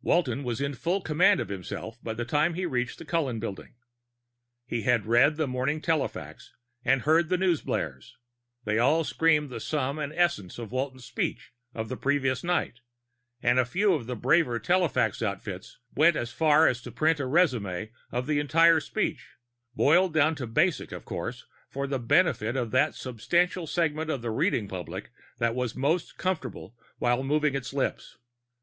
Walton 0.00 0.42
was 0.42 0.58
in 0.62 0.72
full 0.72 1.02
command 1.02 1.38
of 1.38 1.50
himself 1.50 2.02
by 2.02 2.14
the 2.14 2.24
time 2.24 2.54
he 2.54 2.64
reached 2.64 2.96
the 2.98 3.04
Cullen 3.04 3.38
Building. 3.38 3.74
He 4.66 4.84
had 4.84 5.04
read 5.04 5.36
the 5.36 5.46
morning 5.46 5.82
telefax 5.82 6.54
and 6.82 7.02
heard 7.02 7.28
the 7.28 7.36
newsblares: 7.36 8.12
they 8.64 8.78
all 8.78 9.04
screamed 9.04 9.50
the 9.50 9.60
sum 9.60 9.98
and 9.98 10.14
essence 10.14 10.58
of 10.58 10.72
Walton's 10.72 11.04
speech 11.04 11.52
of 11.74 11.90
the 11.90 11.96
previous 11.98 12.42
night, 12.42 12.80
and 13.42 13.58
a 13.58 13.66
few 13.66 13.92
of 13.92 14.06
the 14.06 14.16
braver 14.16 14.58
telefax 14.58 15.20
outfits 15.20 15.78
went 15.94 16.16
as 16.16 16.32
far 16.32 16.66
as 16.66 16.80
printing 16.80 17.26
a 17.26 17.28
resumé 17.28 17.90
of 18.10 18.26
the 18.26 18.38
entire 18.38 18.80
speech, 18.80 19.28
boiled 19.74 20.14
down 20.14 20.34
to 20.36 20.46
Basic, 20.46 20.90
of 20.90 21.04
course, 21.04 21.44
for 21.68 21.86
benefit 21.86 22.56
of 22.56 22.70
that 22.70 22.94
substantial 22.94 23.66
segment 23.66 24.08
of 24.10 24.22
the 24.22 24.30
reading 24.30 24.68
public 24.68 25.10
that 25.36 25.54
was 25.54 25.76
most 25.76 26.16
comfortable 26.16 26.74
while 26.96 27.22
moving 27.22 27.54
its 27.54 27.74
lips. 27.74 28.16